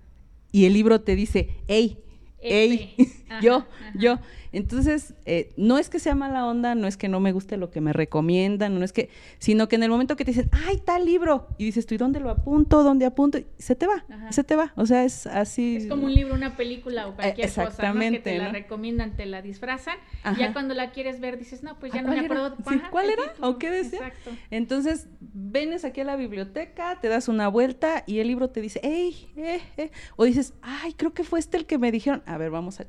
Y 0.51 0.65
el 0.65 0.73
libro 0.73 1.01
te 1.01 1.15
dice, 1.15 1.49
hey, 1.67 1.99
hey, 2.39 2.95
yo, 3.41 3.65
yo. 3.95 4.19
Entonces, 4.51 5.13
eh, 5.25 5.51
no 5.57 5.77
es 5.77 5.89
que 5.89 5.99
sea 5.99 6.15
mala 6.15 6.45
onda, 6.45 6.73
no 6.73 6.87
es 6.87 6.97
que 6.97 7.07
no 7.07 7.19
me 7.19 7.31
guste 7.31 7.57
lo 7.57 7.69
que 7.69 7.81
me 7.81 7.93
recomiendan, 7.93 8.77
no 8.79 8.83
es 8.83 8.93
que, 8.93 9.09
sino 9.37 9.67
que 9.67 9.75
en 9.75 9.83
el 9.83 9.89
momento 9.89 10.15
que 10.15 10.25
te 10.25 10.31
dicen, 10.31 10.49
ay, 10.51 10.77
tal 10.83 11.05
libro, 11.05 11.47
y 11.57 11.65
dices, 11.65 11.85
¿tú 11.85 11.93
y 11.93 11.97
dónde 11.97 12.19
lo 12.19 12.29
apunto? 12.29 12.83
¿Dónde 12.83 13.05
apunto? 13.05 13.37
Y 13.37 13.45
se 13.57 13.75
te 13.75 13.85
va, 13.85 14.05
se 14.31 14.43
te 14.43 14.55
va. 14.55 14.73
O 14.75 14.85
sea, 14.85 15.03
es 15.03 15.27
así. 15.27 15.77
Es 15.77 15.87
como 15.87 16.05
un 16.05 16.13
libro, 16.13 16.33
una 16.33 16.55
película 16.55 17.07
o 17.07 17.15
cualquier 17.15 17.47
Exactamente, 17.47 18.19
cosa, 18.19 18.23
Que 18.23 18.37
te 18.37 18.43
la 18.43 18.51
recomiendan, 18.51 19.15
te 19.15 19.25
la 19.25 19.41
disfrazan. 19.41 19.97
Ya 20.37 20.53
cuando 20.53 20.73
la 20.73 20.91
quieres 20.91 21.19
ver, 21.19 21.37
dices, 21.37 21.63
no, 21.63 21.77
pues 21.79 21.93
ya 21.93 22.01
no 22.01 22.09
me 22.11 22.19
acuerdo. 22.19 22.55
¿Cuál 22.89 23.09
era? 23.09 23.23
¿O 23.41 23.57
qué 23.57 23.69
decía? 23.69 23.99
Exacto. 23.99 24.31
Entonces, 24.49 25.07
vienes 25.19 25.85
aquí 25.85 26.01
a 26.01 26.05
la 26.05 26.15
biblioteca, 26.15 26.99
te 26.99 27.07
das 27.07 27.27
una 27.27 27.47
vuelta 27.47 28.03
y 28.07 28.19
el 28.19 28.27
libro 28.27 28.49
te 28.49 28.61
dice, 28.61 28.79
hey, 28.83 29.31
eh, 29.37 29.61
eh. 29.77 29.91
O 30.15 30.25
dices, 30.25 30.53
ay, 30.61 30.93
creo 30.93 31.13
que 31.13 31.23
fue 31.23 31.39
este 31.39 31.57
el 31.57 31.65
que 31.65 31.77
me 31.77 31.91
dijeron. 31.91 32.23
A 32.25 32.37
ver, 32.37 32.49
vamos 32.49 32.79
a 32.79 32.87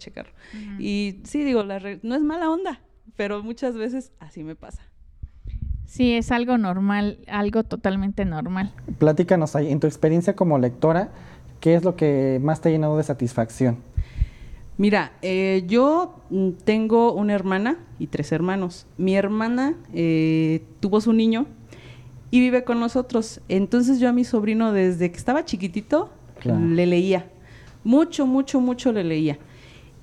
Y 0.78 1.20
sí, 1.24 1.44
digo, 1.44 1.62
no 1.64 2.14
es 2.14 2.22
mala 2.22 2.50
onda, 2.50 2.80
pero 3.16 3.42
muchas 3.42 3.76
veces 3.76 4.12
así 4.18 4.44
me 4.44 4.56
pasa. 4.56 4.82
Sí, 5.86 6.14
es 6.14 6.30
algo 6.30 6.56
normal, 6.56 7.18
algo 7.26 7.64
totalmente 7.64 8.24
normal. 8.24 8.72
Platícanos 8.98 9.56
ahí, 9.56 9.72
en 9.72 9.80
tu 9.80 9.88
experiencia 9.88 10.36
como 10.36 10.58
lectora, 10.58 11.10
¿qué 11.58 11.74
es 11.74 11.82
lo 11.82 11.96
que 11.96 12.38
más 12.42 12.60
te 12.60 12.68
ha 12.68 12.72
llenado 12.72 12.96
de 12.96 13.02
satisfacción? 13.02 13.78
Mira, 14.78 15.12
eh, 15.20 15.64
yo 15.66 16.22
tengo 16.64 17.12
una 17.12 17.34
hermana 17.34 17.76
y 17.98 18.06
tres 18.06 18.32
hermanos. 18.32 18.86
Mi 18.96 19.14
hermana 19.14 19.74
eh, 19.92 20.64
tuvo 20.80 21.00
su 21.00 21.12
niño 21.12 21.46
y 22.30 22.40
vive 22.40 22.64
con 22.64 22.80
nosotros. 22.80 23.40
Entonces 23.48 24.00
yo 24.00 24.08
a 24.08 24.12
mi 24.12 24.24
sobrino 24.24 24.72
desde 24.72 25.10
que 25.10 25.18
estaba 25.18 25.44
chiquitito 25.44 26.10
le 26.44 26.86
leía. 26.86 27.26
Mucho, 27.84 28.26
mucho, 28.26 28.60
mucho 28.60 28.92
le 28.92 29.04
leía. 29.04 29.38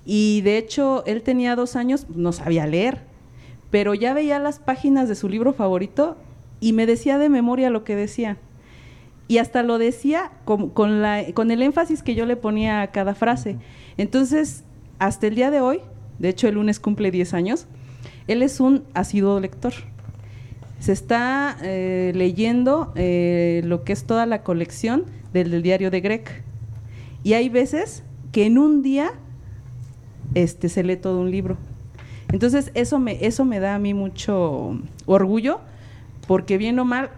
Y 0.10 0.40
de 0.40 0.58
hecho, 0.58 1.04
él 1.06 1.22
tenía 1.22 1.58
dos 1.58 1.76
años, 1.76 2.08
no 2.16 2.32
sabía 2.32 2.66
leer, 2.66 3.02
pero 3.72 3.94
ya 3.94 4.14
veía 4.14 4.40
las 4.40 4.58
páginas 4.58 5.10
de 5.10 5.16
su 5.16 5.28
libro 5.28 5.52
favorito 5.52 6.16
y 6.62 6.72
me 6.72 6.86
decía 6.86 7.18
de 7.18 7.28
memoria 7.28 7.70
lo 7.70 7.84
que 7.84 7.98
decía. 7.98 8.38
Y 9.28 9.40
hasta 9.40 9.64
lo 9.64 9.78
decía 9.78 10.32
con, 10.46 10.70
con, 10.70 11.02
la, 11.02 11.26
con 11.34 11.52
el 11.52 11.62
énfasis 11.62 12.04
que 12.04 12.16
yo 12.16 12.26
le 12.26 12.38
ponía 12.38 12.82
a 12.82 12.92
cada 12.92 13.16
frase. 13.16 13.58
Entonces, 13.98 14.64
hasta 14.98 15.28
el 15.28 15.36
día 15.36 15.52
de 15.52 15.60
hoy, 15.60 15.82
de 16.20 16.30
hecho 16.30 16.48
el 16.48 16.56
lunes 16.56 16.80
cumple 16.80 17.12
10 17.12 17.34
años, 17.34 17.68
él 18.28 18.44
es 18.44 18.62
un 18.62 18.86
asiduo 18.94 19.42
lector. 19.42 19.74
Se 20.80 20.94
está 20.94 21.58
eh, 21.64 22.14
leyendo 22.16 22.94
eh, 22.96 23.62
lo 23.66 23.84
que 23.84 23.92
es 23.92 24.06
toda 24.06 24.26
la 24.26 24.42
colección 24.42 25.04
del, 25.34 25.52
del 25.52 25.64
diario 25.64 25.92
de 25.92 26.00
Greg. 26.00 26.44
Y 27.24 27.34
hay 27.34 27.50
veces 27.50 28.04
que 28.32 28.46
en 28.46 28.58
un 28.58 28.84
día 28.84 29.12
este, 30.44 30.70
se 30.70 30.84
lee 30.84 30.98
todo 30.98 31.20
un 31.20 31.32
libro. 31.32 31.58
Entonces, 32.32 32.72
eso 32.74 33.00
me, 33.00 33.26
eso 33.26 33.46
me 33.46 33.60
da 33.60 33.76
a 33.76 33.80
mí 33.80 33.94
mucho 33.94 34.78
orgullo, 35.06 35.60
porque 36.28 36.58
bien 36.58 36.78
o 36.80 36.86
mal, 36.86 37.10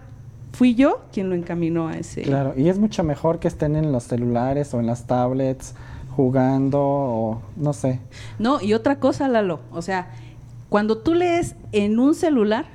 fui 0.52 0.74
yo 0.74 1.02
quien 1.12 1.28
lo 1.28 1.34
encaminó 1.34 1.88
a 1.88 1.94
ese. 1.94 2.22
Claro, 2.22 2.54
y 2.56 2.68
es 2.68 2.78
mucho 2.78 3.04
mejor 3.04 3.38
que 3.38 3.48
estén 3.48 3.76
en 3.76 3.92
los 3.92 4.04
celulares 4.04 4.72
o 4.72 4.80
en 4.80 4.86
las 4.86 5.06
tablets 5.06 5.74
jugando 6.16 6.80
o 6.80 7.42
no 7.56 7.72
sé. 7.72 8.00
No, 8.38 8.60
y 8.60 8.74
otra 8.74 8.98
cosa, 8.98 9.28
Lalo, 9.28 9.60
o 9.72 9.82
sea, 9.82 10.10
cuando 10.68 10.98
tú 10.98 11.14
lees 11.14 11.56
en 11.72 11.98
un 11.98 12.14
celular, 12.14 12.66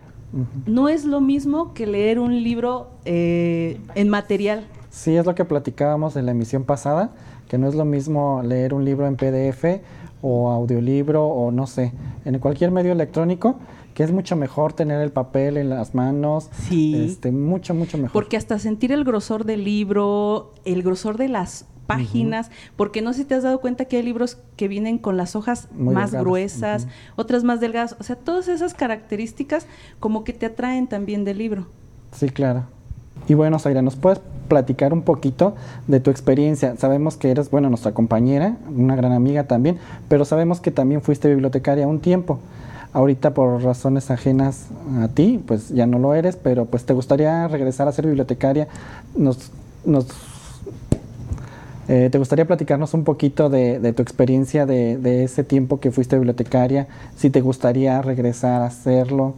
no 0.65 0.89
es 0.89 1.05
lo 1.05 1.21
mismo 1.21 1.73
que 1.73 1.87
leer 1.87 2.19
un 2.19 2.43
libro 2.43 2.89
eh, 3.05 3.79
en 3.95 4.09
material. 4.09 4.65
Sí, 4.89 5.15
es 5.15 5.25
lo 5.25 5.33
que 5.33 5.45
platicábamos 5.45 6.17
en 6.17 6.25
la 6.25 6.31
emisión 6.31 6.65
pasada, 6.65 7.11
que 7.47 7.57
no 7.57 7.67
es 7.67 7.75
lo 7.75 7.85
mismo 7.85 8.41
leer 8.43 8.73
un 8.73 8.83
libro 8.83 9.07
en 9.07 9.15
PDF 9.15 9.81
o 10.21 10.49
audiolibro 10.49 11.25
o 11.25 11.51
no 11.51 11.67
sé, 11.67 11.93
en 12.25 12.39
cualquier 12.39 12.71
medio 12.71 12.91
electrónico, 12.91 13.57
que 13.93 14.03
es 14.03 14.11
mucho 14.11 14.35
mejor 14.35 14.73
tener 14.73 15.01
el 15.01 15.11
papel 15.11 15.57
en 15.57 15.69
las 15.69 15.95
manos. 15.95 16.49
Sí. 16.67 17.05
Este, 17.05 17.31
mucho, 17.31 17.73
mucho 17.73 17.97
mejor. 17.97 18.11
Porque 18.11 18.37
hasta 18.37 18.59
sentir 18.59 18.91
el 18.91 19.03
grosor 19.03 19.45
del 19.45 19.63
libro, 19.63 20.53
el 20.65 20.83
grosor 20.83 21.17
de 21.17 21.29
las 21.29 21.65
páginas, 21.85 22.51
porque 22.75 23.01
no 23.01 23.13
sé 23.13 23.19
si 23.19 23.25
te 23.25 23.35
has 23.35 23.43
dado 23.43 23.61
cuenta 23.61 23.85
que 23.85 23.97
hay 23.97 24.03
libros 24.03 24.37
que 24.57 24.67
vienen 24.67 24.97
con 24.97 25.17
las 25.17 25.35
hojas 25.35 25.69
más 25.71 26.13
gruesas, 26.13 26.87
otras 27.15 27.43
más 27.43 27.59
delgadas, 27.59 27.95
o 27.99 28.03
sea, 28.03 28.15
todas 28.15 28.47
esas 28.47 28.73
características 28.73 29.67
como 29.99 30.23
que 30.23 30.33
te 30.33 30.47
atraen 30.47 30.87
también 30.87 31.25
del 31.25 31.37
libro. 31.37 31.67
Sí, 32.11 32.29
claro. 32.29 32.65
Y 33.27 33.33
bueno, 33.33 33.59
Zaira, 33.59 33.81
¿nos 33.81 33.95
puedes 33.95 34.19
platicar 34.47 34.93
un 34.93 35.01
poquito 35.01 35.55
de 35.87 35.99
tu 35.99 36.11
experiencia? 36.11 36.75
Sabemos 36.77 37.17
que 37.17 37.31
eres, 37.31 37.51
bueno, 37.51 37.69
nuestra 37.69 37.93
compañera, 37.93 38.57
una 38.75 38.95
gran 38.95 39.11
amiga 39.11 39.45
también, 39.45 39.77
pero 40.07 40.25
sabemos 40.25 40.61
que 40.61 40.71
también 40.71 41.01
fuiste 41.01 41.29
bibliotecaria 41.29 41.87
un 41.87 41.99
tiempo. 41.99 42.39
Ahorita 42.93 43.33
por 43.33 43.61
razones 43.61 44.09
ajenas 44.09 44.67
a 45.01 45.09
ti, 45.09 45.43
pues 45.45 45.69
ya 45.69 45.85
no 45.85 45.99
lo 45.99 46.13
eres, 46.13 46.37
pero 46.37 46.65
pues 46.65 46.85
te 46.85 46.93
gustaría 46.93 47.47
regresar 47.47 47.87
a 47.87 47.91
ser 47.91 48.05
bibliotecaria. 48.05 48.67
Nos, 49.17 49.51
nos 49.83 50.07
eh, 51.87 52.09
¿Te 52.11 52.17
gustaría 52.17 52.45
platicarnos 52.45 52.93
un 52.93 53.03
poquito 53.03 53.49
de, 53.49 53.93
tu 53.93 54.01
experiencia 54.01 54.65
de, 54.65 54.97
de, 54.97 55.23
ese 55.23 55.43
tiempo 55.43 55.79
que 55.79 55.91
fuiste 55.91 56.15
bibliotecaria? 56.15 56.87
Si 57.15 57.29
te 57.29 57.41
gustaría 57.41 58.01
regresar 58.01 58.61
a 58.61 58.67
hacerlo. 58.67 59.35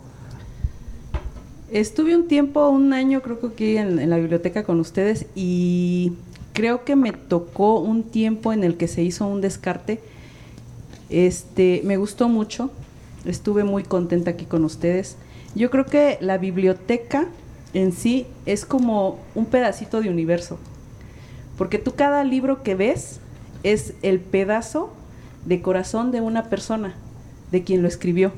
Estuve 1.71 2.15
un 2.15 2.29
tiempo, 2.29 2.69
un 2.69 2.93
año 2.93 3.21
creo 3.21 3.41
que 3.41 3.47
aquí 3.47 3.77
en, 3.77 4.09
la 4.09 4.15
biblioteca 4.15 4.63
con 4.63 4.79
ustedes 4.79 5.25
y 5.35 6.13
creo 6.53 6.85
que 6.85 6.95
me 6.95 7.11
tocó 7.11 7.79
un 7.81 8.03
tiempo 8.03 8.53
en 8.53 8.63
el 8.63 8.77
que 8.77 8.87
se 8.87 9.03
hizo 9.03 9.27
un 9.27 9.41
descarte. 9.41 9.99
Este, 11.09 11.81
me 11.83 11.97
gustó 11.97 12.29
mucho, 12.29 12.71
estuve 13.25 13.65
muy 13.65 13.83
contenta 13.83 14.31
aquí 14.31 14.45
con 14.45 14.63
ustedes. 14.63 15.17
Yo 15.55 15.69
creo 15.69 15.85
que 15.85 16.17
la 16.21 16.37
biblioteca 16.37 17.27
en 17.73 17.91
sí 17.91 18.27
es 18.45 18.65
como 18.65 19.19
un 19.35 19.45
pedacito 19.45 19.99
de 19.99 20.09
universo, 20.09 20.57
porque 21.57 21.79
tú 21.79 21.95
cada 21.95 22.23
libro 22.23 22.63
que 22.63 22.75
ves 22.75 23.19
es 23.63 23.93
el 24.03 24.21
pedazo 24.21 24.93
de 25.45 25.61
corazón 25.61 26.11
de 26.11 26.21
una 26.21 26.45
persona, 26.45 26.95
de 27.51 27.65
quien 27.65 27.81
lo 27.81 27.89
escribió. 27.89 28.31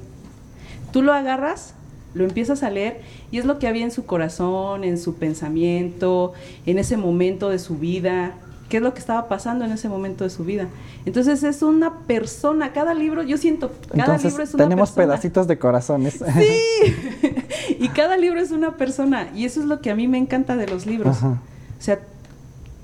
Tú 0.92 1.04
lo 1.04 1.14
agarras 1.14 1.76
lo 2.14 2.24
empiezas 2.24 2.64
a 2.64 2.70
leer 2.70 3.02
y 3.32 3.38
es 3.38 3.46
lo 3.46 3.60
que 3.60 3.68
había 3.68 3.84
en 3.84 3.92
su 3.92 4.06
corazón, 4.06 4.84
en 4.84 4.98
su 4.98 5.16
pensamiento, 5.16 6.34
en 6.66 6.80
ese 6.80 6.98
momento 6.98 7.50
de 7.50 7.60
su 7.60 7.78
vida. 7.78 8.34
qué 8.70 8.78
es 8.78 8.84
lo 8.84 8.94
que 8.94 9.00
estaba 9.00 9.28
pasando 9.28 9.66
en 9.66 9.72
ese 9.72 9.90
momento 9.90 10.24
de 10.24 10.30
su 10.30 10.44
vida. 10.46 10.68
Entonces 11.08 11.42
es 11.42 11.64
una 11.64 12.02
persona, 12.06 12.72
cada 12.72 12.94
libro, 12.94 13.24
yo 13.24 13.36
siento, 13.38 13.72
cada 13.90 14.04
Entonces, 14.04 14.32
libro 14.32 14.44
es 14.44 14.54
una 14.54 14.64
tenemos 14.66 14.92
persona. 14.92 15.14
pedacitos 15.14 15.48
de 15.48 15.58
corazones. 15.58 16.20
Sí, 16.38 17.76
y 17.80 17.88
cada 17.90 18.16
libro 18.16 18.40
es 18.40 18.52
una 18.52 18.78
persona, 18.78 19.30
y 19.36 19.46
eso 19.46 19.60
es 19.60 19.66
lo 19.66 19.82
que 19.82 19.90
a 19.90 19.96
mí 19.96 20.08
me 20.08 20.20
encanta 20.20 20.56
de 20.56 20.68
los 20.68 20.86
libros. 20.86 21.18
Ajá. 21.18 21.42
O 21.80 21.82
sea, 21.82 22.00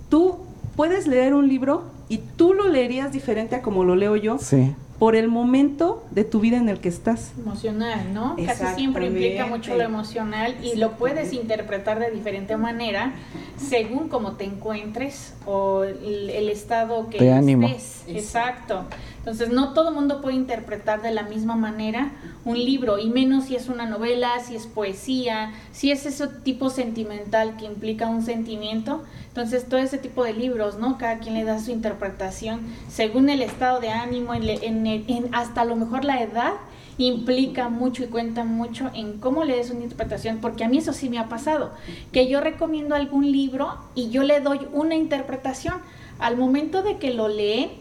tú 0.10 0.38
puedes 0.75 1.05
leer 1.05 1.36
un 1.36 1.48
libro 1.48 1.84
y 2.10 2.17
tú 2.36 2.53
lo 2.55 2.67
leerías 2.67 3.12
diferente 3.12 3.55
a 3.55 3.62
como 3.62 3.84
lo 3.84 3.96
leo 3.96 4.15
yo 4.15 4.38
Sí. 4.39 4.74
Por 4.99 5.15
el 5.15 5.27
momento 5.27 6.03
de 6.11 6.23
tu 6.23 6.39
vida 6.39 6.57
en 6.57 6.69
el 6.69 6.79
que 6.79 6.89
estás. 6.89 7.33
emocional, 7.37 8.13
¿no? 8.13 8.35
Casi 8.45 8.65
siempre 8.75 9.07
implica 9.07 9.45
mucho 9.45 9.75
lo 9.75 9.83
emocional 9.83 10.55
y 10.63 10.77
lo 10.77 10.93
puedes 10.93 11.33
interpretar 11.33 11.99
de 11.99 12.11
diferente 12.11 12.55
manera 12.57 13.13
según 13.57 14.07
cómo 14.07 14.33
te 14.33 14.45
encuentres 14.45 15.33
o 15.45 15.83
el, 15.83 16.29
el 16.29 16.49
estado 16.49 17.09
que 17.09 17.19
De 17.19 17.31
ánimo. 17.33 17.67
estés. 17.67 18.03
Exacto. 18.07 18.85
Entonces, 19.25 19.50
no 19.50 19.74
todo 19.74 19.91
mundo 19.91 20.22
puede 20.22 20.36
interpretar 20.36 21.01
de 21.01 21.10
la 21.12 21.24
misma 21.24 21.55
manera 21.55 22.12
un 22.46 22.60
libro, 22.60 23.00
y 23.00 23.10
menos 23.10 23.46
si 23.46 23.55
es 23.55 23.70
una 23.70 23.88
novela, 23.88 24.39
si 24.39 24.55
es 24.55 24.67
poesía, 24.67 25.51
si 25.72 25.89
es 25.89 26.05
ese 26.05 26.27
tipo 26.27 26.70
sentimental 26.70 27.58
que 27.58 27.65
implica 27.65 28.08
un 28.08 28.22
sentimiento. 28.22 29.03
Entonces, 29.29 29.67
todo 29.67 29.79
ese 29.79 29.98
tipo 29.98 30.24
de 30.24 30.34
libros, 30.34 30.77
¿no? 30.77 31.00
Cada 31.00 31.17
quien 31.17 31.34
le 31.34 31.44
da 31.44 31.60
su 31.60 31.72
interpretación 31.72 32.62
según 32.88 33.29
el 33.29 33.41
estado 33.41 33.79
de 33.79 33.89
ánimo, 33.89 34.36
en- 34.36 35.29
hasta 35.32 35.62
a 35.62 35.65
lo 35.65 35.75
mejor 35.75 36.05
la 36.05 36.22
edad 36.22 36.53
implica 37.00 37.67
mucho 37.67 38.03
y 38.03 38.08
cuenta 38.08 38.44
mucho 38.44 38.91
en 38.94 39.20
cómo 39.20 39.44
le 39.44 39.55
des 39.55 39.72
una 39.72 39.82
interpretación, 39.86 40.38
porque 40.38 40.63
a 40.65 40.70
mí 40.70 40.77
eso 40.77 40.94
sí 40.94 41.10
me 41.10 41.17
ha 41.17 41.29
pasado, 41.29 41.72
que 42.12 42.27
yo 42.29 42.41
recomiendo 42.41 42.94
algún 42.94 43.32
libro 43.32 43.75
y 43.96 44.12
yo 44.12 44.22
le 44.22 44.39
doy 44.39 44.60
una 44.72 44.94
interpretación. 44.94 45.75
Al 46.20 46.38
momento 46.38 46.84
de 46.84 46.98
que 46.98 47.12
lo 47.13 47.27
leen, 47.27 47.72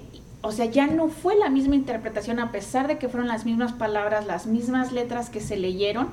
o 0.45 0.53
sea, 0.53 0.67
ya 0.67 0.87
no 0.87 1.09
fue 1.09 1.37
la 1.37 1.49
misma 1.49 1.75
interpretación 1.75 2.39
a 2.39 2.53
pesar 2.53 2.87
de 2.87 2.99
que 2.99 3.09
fueron 3.09 3.29
las 3.29 3.47
mismas 3.47 3.73
palabras, 3.73 4.27
las 4.27 4.47
mismas 4.47 4.93
letras 4.93 5.31
que 5.31 5.41
se 5.41 5.57
leyeron, 5.57 6.09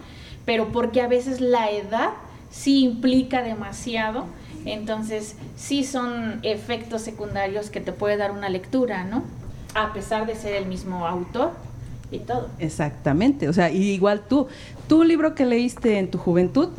pero 0.46 0.72
porque 0.72 1.02
a 1.02 1.08
veces 1.08 1.42
la 1.42 1.70
edad 1.70 2.12
sí 2.50 2.82
implica 2.84 3.44
demasiado, 3.44 4.26
entonces 4.64 5.36
sí 5.58 5.84
son 5.84 6.40
efectos 6.44 7.02
secundarios 7.02 7.70
que 7.70 7.82
te 7.82 7.92
puede 7.92 8.16
dar 8.16 8.32
una 8.32 8.48
lectura, 8.48 9.04
¿no? 9.04 9.24
A 9.76 9.92
pesar 9.92 10.26
de 10.26 10.36
ser 10.36 10.56
el 10.56 10.66
mismo 10.66 11.06
autor 11.06 11.52
y 12.10 12.20
todo. 12.20 12.48
Exactamente, 12.58 13.50
o 13.50 13.54
sea, 13.54 13.70
y 13.70 13.92
igual 13.92 14.22
tú, 14.30 14.48
un 14.90 15.08
libro 15.10 15.36
que 15.36 15.46
leíste 15.46 16.00
en 16.00 16.10
tu 16.10 16.18
juventud, 16.18 16.70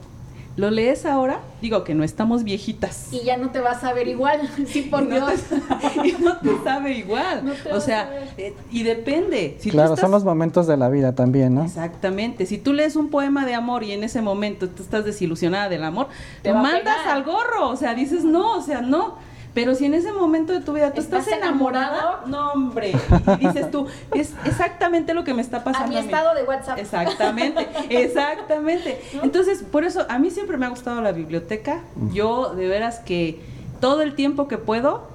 lo 0.56 0.70
lees 0.70 1.06
ahora, 1.06 1.40
digo 1.62 1.82
que 1.82 1.94
no 1.94 2.04
estamos 2.04 2.44
viejitas. 2.44 3.08
Y 3.12 3.20
ya 3.24 3.36
no 3.38 3.50
te 3.50 3.60
vas 3.60 3.82
a 3.84 3.92
ver 3.94 4.06
igual, 4.08 4.40
sí, 4.66 4.82
por 4.82 5.02
Y 5.04 5.06
no 5.06 5.26
Dios. 5.28 5.40
te- 5.42 5.56
y 6.08 6.12
no 6.22 6.36
te 6.38 6.50
sabe 6.64 6.92
igual. 6.92 7.44
No 7.44 7.52
te 7.54 7.72
o 7.72 7.80
sea, 7.80 8.10
eh, 8.36 8.54
y 8.70 8.82
depende. 8.82 9.56
Si 9.60 9.70
tú 9.70 9.76
claro, 9.76 9.94
estás- 9.94 10.02
son 10.02 10.10
los 10.10 10.24
momentos 10.24 10.66
de 10.66 10.76
la 10.76 10.88
vida 10.88 11.14
también, 11.14 11.54
¿no? 11.54 11.64
Exactamente. 11.64 12.44
Si 12.46 12.58
tú 12.58 12.72
lees 12.72 12.96
un 12.96 13.08
poema 13.08 13.46
de 13.46 13.54
amor 13.54 13.82
y 13.82 13.92
en 13.92 14.04
ese 14.04 14.20
momento 14.22 14.68
tú 14.68 14.82
estás 14.82 15.04
desilusionada 15.04 15.68
del 15.68 15.84
amor, 15.84 16.08
Te 16.42 16.52
mandas 16.52 17.06
al 17.06 17.24
gorro. 17.24 17.68
O 17.68 17.76
sea, 17.76 17.94
dices 17.94 18.24
no, 18.24 18.56
o 18.58 18.62
sea, 18.62 18.82
no. 18.82 19.16
Pero 19.54 19.74
si 19.74 19.84
en 19.84 19.92
ese 19.94 20.12
momento 20.12 20.52
de 20.54 20.60
tu 20.60 20.72
vida 20.72 20.92
tú 20.94 21.00
estás, 21.02 21.26
¿Estás 21.26 21.38
enamorada, 21.42 21.98
enamorado? 21.98 22.26
no, 22.26 22.52
hombre. 22.52 22.92
Y 23.38 23.46
dices 23.48 23.70
tú, 23.70 23.86
es 24.14 24.32
exactamente 24.46 25.12
lo 25.12 25.24
que 25.24 25.34
me 25.34 25.42
está 25.42 25.58
A 25.58 25.64
pasando. 25.64 25.88
mi 25.88 25.94
mí. 25.96 26.00
estado 26.06 26.34
de 26.34 26.44
WhatsApp. 26.44 26.78
Exactamente, 26.78 27.68
exactamente. 27.90 28.98
Entonces, 29.22 29.62
por 29.62 29.84
eso 29.84 30.06
a 30.08 30.18
mí 30.18 30.30
siempre 30.30 30.56
me 30.56 30.64
ha 30.66 30.68
gustado 30.70 31.02
la 31.02 31.12
biblioteca. 31.12 31.80
Yo 32.14 32.54
de 32.54 32.66
veras 32.66 33.00
que 33.00 33.40
todo 33.80 34.00
el 34.02 34.14
tiempo 34.14 34.48
que 34.48 34.56
puedo, 34.58 35.06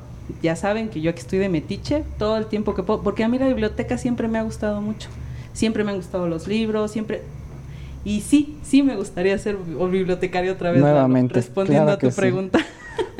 ya 0.43 0.55
saben 0.55 0.89
que 0.89 1.01
yo 1.01 1.09
aquí 1.09 1.21
estoy 1.21 1.39
de 1.39 1.49
metiche, 1.49 2.03
todo 2.19 2.37
el 2.37 2.45
tiempo 2.45 2.75
que 2.75 2.83
puedo, 2.83 3.01
porque 3.01 3.23
a 3.23 3.27
mí 3.29 3.39
la 3.39 3.47
biblioteca 3.47 3.97
siempre 3.97 4.27
me 4.27 4.37
ha 4.37 4.43
gustado 4.43 4.81
mucho. 4.81 5.09
Siempre 5.53 5.83
me 5.83 5.91
han 5.91 5.97
gustado 5.97 6.27
los 6.27 6.47
libros, 6.47 6.91
siempre 6.91 7.23
y 8.05 8.21
sí, 8.21 8.57
sí 8.63 8.83
me 8.83 8.95
gustaría 8.95 9.35
ser 9.39 9.57
bi- 9.57 9.73
bibliotecario 9.89 10.53
otra 10.53 10.71
vez, 10.71 10.81
Nuevamente, 10.81 11.33
respondiendo 11.33 11.85
claro 11.85 11.97
a 11.97 11.99
tu 11.99 12.11
sí. 12.11 12.15
pregunta. 12.21 12.59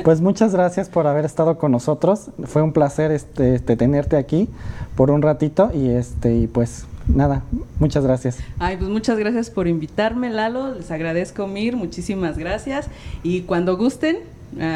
Pues 0.04 0.20
muchas 0.20 0.52
gracias 0.52 0.88
por 0.88 1.06
haber 1.06 1.24
estado 1.24 1.58
con 1.58 1.72
nosotros. 1.72 2.30
Fue 2.44 2.62
un 2.62 2.72
placer 2.72 3.10
este, 3.10 3.54
este, 3.54 3.76
tenerte 3.76 4.16
aquí 4.16 4.48
por 4.96 5.10
un 5.10 5.22
ratito 5.22 5.70
y 5.74 5.90
este 5.90 6.34
y 6.36 6.46
pues 6.46 6.86
nada, 7.08 7.42
muchas 7.78 8.04
gracias. 8.04 8.38
Ay, 8.58 8.76
pues 8.76 8.88
muchas 8.90 9.18
gracias 9.18 9.50
por 9.50 9.66
invitarme, 9.68 10.30
Lalo. 10.30 10.74
Les 10.74 10.90
agradezco, 10.90 11.46
Mir. 11.46 11.76
Muchísimas 11.76 12.38
gracias. 12.38 12.88
Y 13.22 13.42
cuando 13.42 13.76
gusten, 13.76 14.18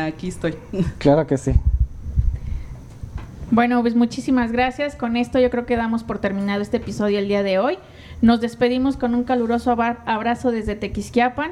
aquí 0.06 0.28
estoy. 0.28 0.54
Claro 0.98 1.26
que 1.26 1.38
sí. 1.38 1.52
Bueno, 3.50 3.80
pues 3.82 3.94
muchísimas 3.94 4.50
gracias. 4.50 4.96
Con 4.96 5.16
esto 5.16 5.38
yo 5.38 5.50
creo 5.50 5.66
que 5.66 5.76
damos 5.76 6.04
por 6.04 6.18
terminado 6.18 6.62
este 6.62 6.78
episodio 6.78 7.18
el 7.18 7.28
día 7.28 7.42
de 7.42 7.58
hoy. 7.58 7.78
Nos 8.22 8.40
despedimos 8.40 8.96
con 8.96 9.14
un 9.14 9.24
caluroso 9.24 9.70
abra- 9.70 10.02
abrazo 10.06 10.50
desde 10.50 10.74
Tequisquiapan 10.74 11.50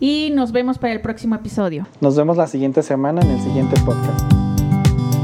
y 0.00 0.30
nos 0.34 0.52
vemos 0.52 0.78
para 0.78 0.92
el 0.92 1.00
próximo 1.00 1.34
episodio. 1.34 1.86
Nos 2.00 2.16
vemos 2.16 2.36
la 2.36 2.46
siguiente 2.46 2.82
semana 2.82 3.20
en 3.22 3.30
el 3.30 3.40
siguiente 3.40 3.80
podcast. 3.80 4.20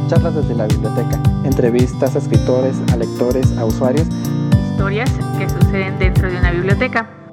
Charlas 0.09 0.35
desde 0.35 0.55
la 0.55 0.67
biblioteca. 0.67 1.23
Entrevistas 1.45 2.15
a 2.15 2.19
escritores, 2.19 2.77
a 2.93 2.97
lectores, 2.97 3.57
a 3.57 3.65
usuarios 3.65 4.07
Historias 4.75 5.11
que 5.39 5.49
suceden 5.49 5.99
dentro 5.99 6.31
de 6.31 6.37
una 6.37 6.51
biblioteca. 6.51 7.24